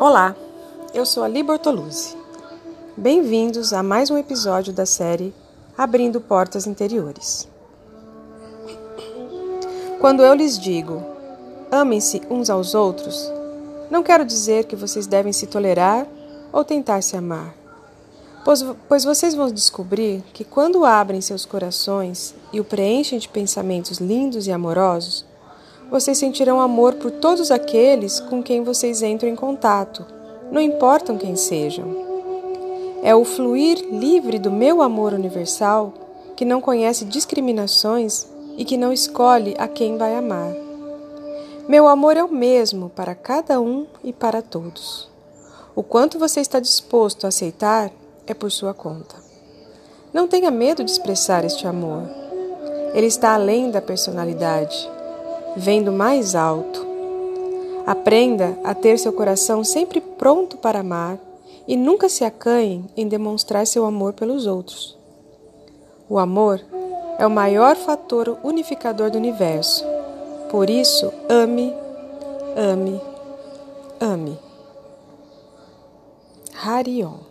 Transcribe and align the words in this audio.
Olá, 0.00 0.36
eu 0.94 1.04
sou 1.04 1.24
a 1.24 1.28
Li 1.28 1.42
Bortoluzzi. 1.42 2.16
Bem-vindos 2.96 3.72
a 3.72 3.82
mais 3.82 4.10
um 4.10 4.16
episódio 4.16 4.72
da 4.72 4.86
série 4.86 5.34
Abrindo 5.76 6.20
Portas 6.20 6.68
Interiores. 6.68 7.48
Quando 10.00 10.22
eu 10.22 10.34
lhes 10.34 10.56
digo, 10.56 11.02
amem-se 11.68 12.22
uns 12.30 12.48
aos 12.48 12.74
outros, 12.76 13.28
não 13.90 14.04
quero 14.04 14.24
dizer 14.24 14.66
que 14.66 14.76
vocês 14.76 15.06
devem 15.08 15.32
se 15.32 15.48
tolerar 15.48 16.06
ou 16.52 16.64
tentar 16.64 17.02
se 17.02 17.16
amar, 17.16 17.52
pois, 18.44 18.64
pois 18.88 19.02
vocês 19.02 19.34
vão 19.34 19.50
descobrir 19.50 20.22
que 20.32 20.44
quando 20.44 20.84
abrem 20.84 21.20
seus 21.20 21.44
corações 21.44 22.36
e 22.52 22.60
o 22.60 22.64
preenchem 22.64 23.18
de 23.18 23.28
pensamentos 23.28 23.98
lindos 23.98 24.46
e 24.46 24.52
amorosos, 24.52 25.24
vocês 25.90 26.18
sentirão 26.18 26.60
amor 26.60 26.94
por 26.94 27.10
todos 27.10 27.50
aqueles 27.50 28.20
com 28.20 28.42
quem 28.42 28.62
vocês 28.62 29.02
entram 29.02 29.28
em 29.28 29.36
contato, 29.36 30.04
não 30.52 30.60
importam 30.60 31.16
quem 31.16 31.34
sejam. 31.34 32.08
É 33.02 33.14
o 33.14 33.24
fluir 33.24 33.78
livre 33.90 34.38
do 34.38 34.50
meu 34.50 34.82
amor 34.82 35.12
universal 35.12 35.94
que 36.36 36.44
não 36.44 36.60
conhece 36.60 37.04
discriminações 37.04 38.26
e 38.56 38.64
que 38.64 38.76
não 38.76 38.92
escolhe 38.92 39.54
a 39.58 39.66
quem 39.66 39.96
vai 39.96 40.14
amar. 40.14 40.52
Meu 41.66 41.86
amor 41.86 42.16
é 42.16 42.24
o 42.24 42.32
mesmo 42.32 42.90
para 42.90 43.14
cada 43.14 43.60
um 43.60 43.86
e 44.02 44.12
para 44.12 44.42
todos. 44.42 45.08
O 45.74 45.82
quanto 45.82 46.18
você 46.18 46.40
está 46.40 46.58
disposto 46.58 47.24
a 47.24 47.28
aceitar 47.28 47.90
é 48.26 48.34
por 48.34 48.50
sua 48.50 48.74
conta. 48.74 49.16
Não 50.12 50.26
tenha 50.26 50.50
medo 50.50 50.82
de 50.82 50.90
expressar 50.90 51.44
este 51.44 51.66
amor. 51.66 52.02
Ele 52.94 53.06
está 53.06 53.34
além 53.34 53.70
da 53.70 53.80
personalidade 53.80 54.90
vem 55.58 55.82
do 55.82 55.92
mais 55.92 56.34
alto. 56.34 56.86
Aprenda 57.84 58.58
a 58.62 58.74
ter 58.74 58.98
seu 58.98 59.12
coração 59.12 59.64
sempre 59.64 60.00
pronto 60.00 60.56
para 60.56 60.80
amar 60.80 61.18
e 61.66 61.76
nunca 61.76 62.08
se 62.08 62.24
acanhe 62.24 62.84
em 62.96 63.08
demonstrar 63.08 63.66
seu 63.66 63.84
amor 63.84 64.12
pelos 64.12 64.46
outros. 64.46 64.96
O 66.08 66.18
amor 66.18 66.64
é 67.18 67.26
o 67.26 67.30
maior 67.30 67.76
fator 67.76 68.38
unificador 68.42 69.10
do 69.10 69.18
universo. 69.18 69.84
Por 70.50 70.70
isso, 70.70 71.12
ame, 71.28 71.74
ame, 72.56 73.00
ame. 74.00 74.38
Harion 76.54 77.27